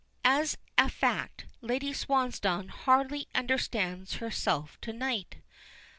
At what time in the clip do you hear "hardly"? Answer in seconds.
2.69-3.27